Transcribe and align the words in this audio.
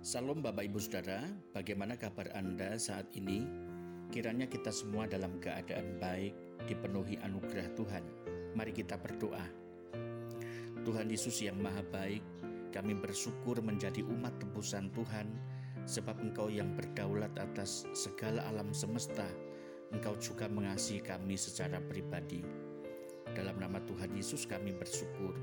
Salam 0.00 0.40
Bapak 0.40 0.64
Ibu 0.64 0.80
Saudara, 0.80 1.28
bagaimana 1.52 1.92
kabar 1.92 2.32
Anda 2.32 2.80
saat 2.80 3.12
ini? 3.12 3.44
Kiranya 4.08 4.48
kita 4.48 4.72
semua 4.72 5.04
dalam 5.04 5.36
keadaan 5.44 6.00
baik, 6.00 6.32
dipenuhi 6.64 7.20
anugerah 7.20 7.68
Tuhan. 7.76 8.00
Mari 8.56 8.72
kita 8.72 8.96
berdoa. 8.96 9.44
Tuhan 10.88 11.04
Yesus 11.04 11.44
yang 11.44 11.60
maha 11.60 11.84
baik, 11.92 12.24
kami 12.72 12.96
bersyukur 12.96 13.60
menjadi 13.60 14.00
umat 14.08 14.40
tebusan 14.40 14.88
Tuhan, 14.96 15.36
sebab 15.84 16.16
Engkau 16.24 16.48
yang 16.48 16.72
berdaulat 16.80 17.36
atas 17.36 17.84
segala 17.92 18.40
alam 18.48 18.72
semesta, 18.72 19.28
Engkau 19.92 20.16
juga 20.16 20.48
mengasihi 20.48 21.04
kami 21.04 21.36
secara 21.36 21.76
pribadi. 21.76 22.40
Dalam 23.36 23.60
nama 23.60 23.76
Tuhan 23.84 24.16
Yesus 24.16 24.48
kami 24.48 24.72
bersyukur. 24.72 25.36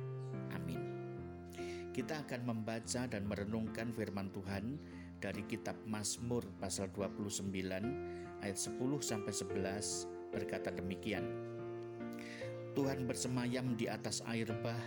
Amin. 0.50 0.87
Kita 1.98 2.22
akan 2.22 2.46
membaca 2.46 3.10
dan 3.10 3.26
merenungkan 3.26 3.90
firman 3.90 4.30
Tuhan 4.30 4.78
dari 5.18 5.42
kitab 5.50 5.82
Mazmur 5.90 6.46
pasal 6.62 6.94
29 6.94 7.50
ayat 8.46 8.54
10 8.54 8.78
sampai 9.02 9.34
11 9.34 10.30
berkata 10.30 10.70
demikian. 10.70 11.26
Tuhan 12.78 13.10
bersemayam 13.10 13.74
di 13.74 13.90
atas 13.90 14.22
air 14.30 14.46
bah, 14.62 14.78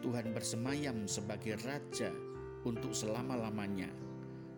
Tuhan 0.00 0.32
bersemayam 0.32 1.04
sebagai 1.04 1.60
raja 1.60 2.08
untuk 2.64 2.96
selama-lamanya. 2.96 3.92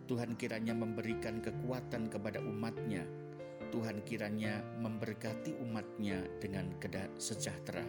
Tuhan 0.07 0.39
kiranya 0.39 0.71
memberikan 0.71 1.43
kekuatan 1.43 2.07
kepada 2.07 2.39
umatnya. 2.39 3.03
Tuhan 3.67 3.99
kiranya 4.07 4.63
memberkati 4.79 5.59
umatnya 5.59 6.23
dengan 6.39 6.71
kedah 6.79 7.11
sejahtera. 7.19 7.83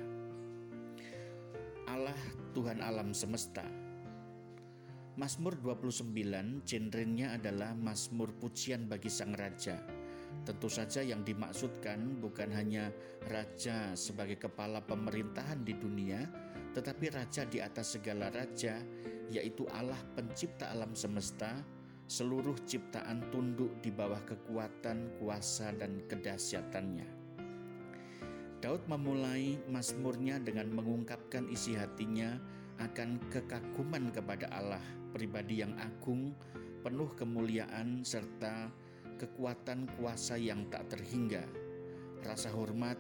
Allah 1.87 2.19
Tuhan 2.51 2.83
alam 2.83 3.15
semesta, 3.15 3.63
Mazmur 5.13 5.61
29 5.61 6.65
genrenya 6.65 7.37
adalah 7.37 7.77
Mazmur 7.77 8.33
pujian 8.33 8.89
bagi 8.89 9.13
sang 9.13 9.37
raja. 9.37 9.77
Tentu 10.49 10.73
saja 10.73 11.05
yang 11.05 11.21
dimaksudkan 11.21 12.17
bukan 12.17 12.49
hanya 12.57 12.89
raja 13.29 13.93
sebagai 13.93 14.41
kepala 14.41 14.81
pemerintahan 14.81 15.69
di 15.69 15.77
dunia, 15.77 16.25
tetapi 16.73 17.13
raja 17.13 17.45
di 17.45 17.61
atas 17.61 18.01
segala 18.01 18.33
raja, 18.33 18.81
yaitu 19.29 19.69
Allah 19.77 20.01
pencipta 20.17 20.73
alam 20.73 20.97
semesta, 20.97 21.61
seluruh 22.09 22.57
ciptaan 22.65 23.29
tunduk 23.29 23.85
di 23.85 23.93
bawah 23.93 24.25
kekuatan, 24.25 25.21
kuasa, 25.21 25.77
dan 25.77 26.09
kedahsyatannya. 26.09 27.21
Daud 28.65 28.89
memulai 28.89 29.61
Mazmurnya 29.69 30.41
dengan 30.41 30.73
mengungkapkan 30.73 31.53
isi 31.53 31.77
hatinya 31.77 32.41
akan 32.81 33.21
kekaguman 33.29 34.09
kepada 34.15 34.49
Allah, 34.55 34.83
pribadi 35.13 35.61
yang 35.61 35.77
agung, 35.77 36.33
penuh 36.83 37.11
kemuliaan, 37.15 38.01
serta 38.03 38.73
kekuatan 39.21 39.87
kuasa 39.99 40.35
yang 40.35 40.67
tak 40.73 40.89
terhingga. 40.91 41.47
Rasa 42.23 42.51
hormat, 42.51 42.99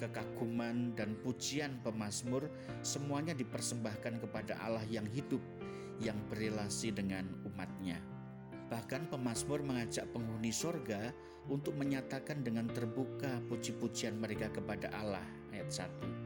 kekaguman, 0.00 0.96
dan 0.96 1.16
pujian 1.20 1.80
pemazmur 1.84 2.48
semuanya 2.84 3.32
dipersembahkan 3.32 4.22
kepada 4.22 4.56
Allah 4.60 4.84
yang 4.88 5.08
hidup, 5.08 5.40
yang 6.00 6.16
berelasi 6.32 6.92
dengan 6.92 7.28
umatnya. 7.44 8.00
Bahkan 8.66 9.12
pemazmur 9.12 9.62
mengajak 9.62 10.10
penghuni 10.10 10.50
sorga 10.50 11.14
untuk 11.46 11.78
menyatakan 11.78 12.42
dengan 12.42 12.66
terbuka 12.66 13.38
puji-pujian 13.46 14.18
mereka 14.18 14.50
kepada 14.50 14.90
Allah. 14.90 15.24
Ayat 15.54 15.70
1 15.70 16.25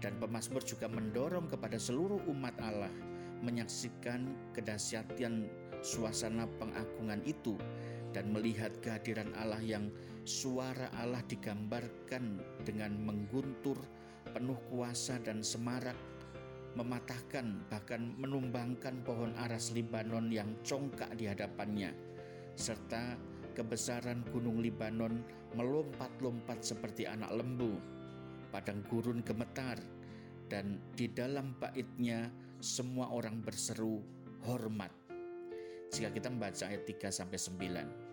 dan 0.00 0.16
pemazmur 0.16 0.64
juga 0.64 0.88
mendorong 0.88 1.46
kepada 1.46 1.76
seluruh 1.76 2.20
umat 2.32 2.56
Allah 2.60 2.92
menyaksikan 3.40 4.52
kedahsyatan 4.52 5.48
suasana 5.80 6.44
pengagungan 6.60 7.24
itu 7.24 7.56
dan 8.12 8.28
melihat 8.34 8.74
kehadiran 8.84 9.32
Allah 9.38 9.62
yang 9.62 9.88
suara 10.26 10.90
Allah 10.98 11.22
digambarkan 11.30 12.42
dengan 12.66 12.96
mengguntur 13.00 13.78
penuh 14.34 14.58
kuasa 14.68 15.16
dan 15.22 15.40
semarak 15.40 15.96
mematahkan 16.78 17.66
bahkan 17.66 18.14
menumbangkan 18.14 19.02
pohon 19.02 19.34
aras 19.40 19.74
Libanon 19.74 20.30
yang 20.30 20.54
congkak 20.62 21.10
di 21.18 21.26
hadapannya 21.26 21.90
serta 22.54 23.18
kebesaran 23.56 24.22
gunung 24.30 24.62
Libanon 24.62 25.24
melompat-lompat 25.58 26.62
seperti 26.62 27.06
anak 27.08 27.34
lembu. 27.34 27.74
Padang 28.50 28.82
gurun 28.86 29.22
gemetar, 29.22 29.78
dan 30.50 30.82
di 30.98 31.06
dalam 31.06 31.54
baitnya 31.56 32.26
semua 32.58 33.08
orang 33.14 33.38
berseru 33.38 34.02
hormat. 34.50 34.90
Jika 35.94 36.10
kita 36.10 36.28
membaca 36.28 36.66
ayat 36.66 36.82
3 36.84 37.08
sampai 37.14 37.38
9. 37.38 38.10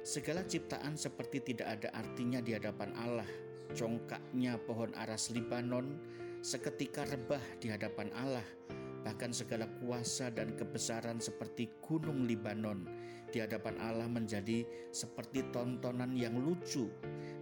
Segala 0.00 0.40
ciptaan 0.48 0.96
seperti 0.96 1.52
tidak 1.52 1.78
ada 1.78 1.88
artinya 1.92 2.40
di 2.40 2.56
hadapan 2.56 2.96
Allah. 2.96 3.28
Congkaknya 3.76 4.56
pohon 4.64 4.90
aras 4.96 5.28
Libanon 5.30 6.00
seketika 6.40 7.04
rebah 7.04 7.44
di 7.60 7.68
hadapan 7.68 8.08
Allah. 8.16 8.44
Bahkan 9.00 9.32
segala 9.32 9.64
kuasa 9.80 10.28
dan 10.28 10.52
kebesaran 10.56 11.18
seperti 11.18 11.72
gunung 11.80 12.28
Libanon 12.28 12.84
di 13.30 13.38
hadapan 13.38 13.78
Allah 13.78 14.10
menjadi 14.10 14.66
seperti 14.90 15.46
tontonan 15.54 16.12
yang 16.18 16.34
lucu 16.36 16.90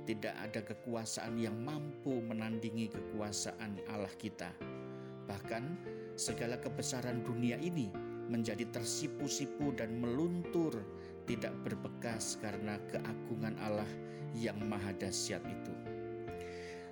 tidak 0.04 0.36
ada 0.40 0.60
kekuasaan 0.64 1.36
yang 1.40 1.56
mampu 1.64 2.20
menandingi 2.20 2.92
kekuasaan 2.92 3.80
Allah 3.88 4.12
kita. 4.20 4.52
Bahkan 5.28 5.64
segala 6.16 6.56
kebesaran 6.56 7.20
dunia 7.24 7.60
ini 7.60 7.92
menjadi 8.28 8.68
tersipu-sipu 8.72 9.72
dan 9.76 10.00
meluntur, 10.00 10.72
tidak 11.24 11.52
berbekas 11.64 12.36
karena 12.40 12.76
keagungan 12.88 13.56
Allah 13.60 13.88
yang 14.36 14.56
maha 14.68 14.92
dahsyat 14.96 15.40
itu. 15.44 15.74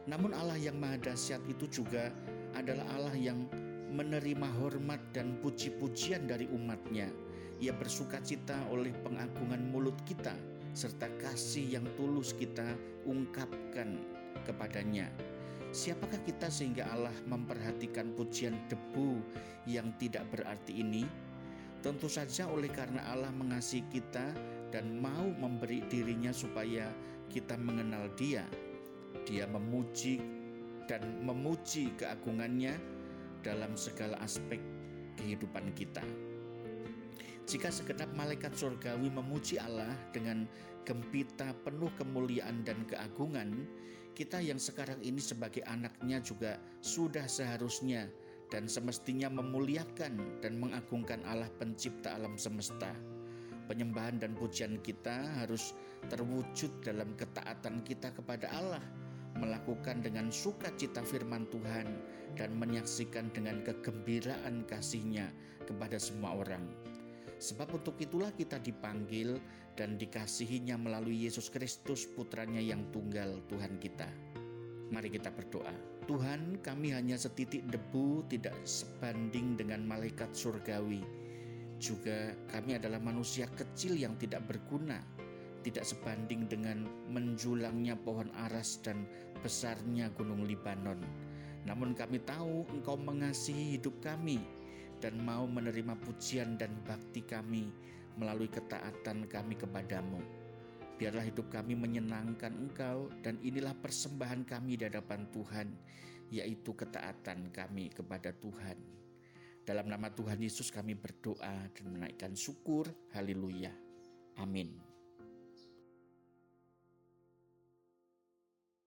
Namun 0.08 0.32
Allah 0.32 0.56
yang 0.56 0.76
maha 0.76 0.96
dahsyat 1.00 1.40
itu 1.48 1.68
juga 1.68 2.12
adalah 2.56 2.84
Allah 2.96 3.16
yang 3.16 3.48
menerima 3.92 4.48
hormat 4.62 4.98
dan 5.14 5.38
puji-pujian 5.42 6.26
dari 6.26 6.50
umatnya. 6.50 7.06
Ia 7.62 7.72
bersuka 7.72 8.20
cita 8.20 8.56
oleh 8.68 8.92
pengagungan 9.00 9.72
mulut 9.72 9.96
kita, 10.04 10.36
serta 10.76 11.08
kasih 11.16 11.80
yang 11.80 11.86
tulus 11.96 12.36
kita 12.36 12.76
ungkapkan 13.08 14.02
kepadanya. 14.44 15.08
Siapakah 15.72 16.20
kita 16.24 16.52
sehingga 16.52 16.88
Allah 16.92 17.14
memperhatikan 17.24 18.12
pujian 18.16 18.56
debu 18.68 19.20
yang 19.68 19.92
tidak 19.96 20.28
berarti 20.32 20.80
ini? 20.84 21.04
Tentu 21.80 22.08
saja 22.08 22.48
oleh 22.48 22.68
karena 22.72 23.04
Allah 23.08 23.30
mengasihi 23.30 23.84
kita 23.92 24.32
dan 24.74 24.98
mau 24.98 25.26
memberi 25.36 25.84
dirinya 25.86 26.32
supaya 26.32 26.90
kita 27.30 27.54
mengenal 27.60 28.10
Dia. 28.16 28.44
Dia 29.26 29.44
memuji 29.48 30.20
dan 30.86 31.02
memuji 31.22 31.92
keagungannya 31.98 32.95
dalam 33.46 33.78
segala 33.78 34.18
aspek 34.18 34.58
kehidupan 35.22 35.70
kita. 35.78 36.02
Jika 37.46 37.70
segenap 37.70 38.10
malaikat 38.18 38.58
surgawi 38.58 39.06
memuji 39.06 39.54
Allah 39.62 39.94
dengan 40.10 40.50
gempita 40.82 41.54
penuh 41.62 41.94
kemuliaan 41.94 42.66
dan 42.66 42.82
keagungan, 42.90 43.70
kita 44.18 44.42
yang 44.42 44.58
sekarang 44.58 44.98
ini 45.06 45.22
sebagai 45.22 45.62
anaknya 45.70 46.18
juga 46.18 46.58
sudah 46.82 47.30
seharusnya 47.30 48.10
dan 48.50 48.66
semestinya 48.66 49.30
memuliakan 49.30 50.42
dan 50.42 50.58
mengagungkan 50.58 51.22
Allah 51.22 51.46
pencipta 51.54 52.18
alam 52.18 52.34
semesta. 52.34 52.90
Penyembahan 53.70 54.22
dan 54.22 54.34
pujian 54.34 54.78
kita 54.82 55.26
harus 55.42 55.74
terwujud 56.10 56.70
dalam 56.82 57.14
ketaatan 57.18 57.82
kita 57.82 58.10
kepada 58.14 58.50
Allah, 58.54 58.82
melakukan 59.36 60.00
dengan 60.02 60.32
sukacita 60.32 61.04
firman 61.04 61.46
Tuhan, 61.52 61.86
dan 62.36 62.52
menyaksikan 62.60 63.32
dengan 63.32 63.64
kegembiraan 63.64 64.68
kasihnya 64.68 65.32
kepada 65.64 65.96
semua 65.96 66.36
orang. 66.36 66.62
Sebab 67.36 67.80
untuk 67.80 68.00
itulah 68.00 68.32
kita 68.32 68.60
dipanggil 68.60 69.36
dan 69.76 70.00
dikasihinya 70.00 70.80
melalui 70.80 71.28
Yesus 71.28 71.52
Kristus 71.52 72.08
putranya 72.08 72.60
yang 72.60 72.88
tunggal 72.92 73.44
Tuhan 73.48 73.76
kita. 73.76 74.08
Mari 74.88 75.12
kita 75.12 75.28
berdoa. 75.34 75.74
Tuhan 76.06 76.62
kami 76.62 76.94
hanya 76.94 77.18
setitik 77.18 77.66
debu 77.66 78.24
tidak 78.30 78.54
sebanding 78.62 79.58
dengan 79.58 79.82
malaikat 79.82 80.30
surgawi. 80.32 81.02
Juga 81.76 82.32
kami 82.48 82.78
adalah 82.78 83.02
manusia 83.02 83.50
kecil 83.52 83.98
yang 83.98 84.16
tidak 84.16 84.46
berguna, 84.48 85.02
tidak 85.66 85.82
sebanding 85.82 86.46
dengan 86.46 86.86
menjulangnya 87.10 87.98
pohon 87.98 88.30
aras 88.46 88.78
dan 88.86 89.02
besarnya 89.42 90.14
gunung 90.14 90.46
Libanon. 90.46 91.02
Namun 91.66 91.98
kami 91.98 92.22
tahu 92.22 92.62
Engkau 92.70 92.94
mengasihi 92.94 93.74
hidup 93.74 93.98
kami 93.98 94.38
dan 95.02 95.18
mau 95.18 95.42
menerima 95.50 95.98
pujian 95.98 96.54
dan 96.54 96.70
bakti 96.86 97.26
kami 97.26 97.66
melalui 98.14 98.46
ketaatan 98.46 99.26
kami 99.26 99.58
kepadamu. 99.58 100.22
Biarlah 100.96 101.26
hidup 101.26 101.50
kami 101.50 101.74
menyenangkan 101.74 102.54
Engkau 102.54 103.10
dan 103.20 103.36
inilah 103.42 103.74
persembahan 103.74 104.46
kami 104.46 104.78
di 104.78 104.86
hadapan 104.86 105.26
Tuhan, 105.34 105.68
yaitu 106.30 106.72
ketaatan 106.72 107.50
kami 107.50 107.90
kepada 107.92 108.32
Tuhan. 108.38 108.78
Dalam 109.66 109.90
nama 109.90 110.08
Tuhan 110.14 110.38
Yesus 110.38 110.70
kami 110.70 110.94
berdoa 110.94 111.68
dan 111.74 111.86
menaikkan 111.90 112.38
syukur. 112.38 112.86
Haleluya. 113.10 113.74
Amin. 114.38 114.85